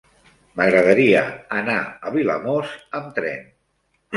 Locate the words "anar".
1.57-1.77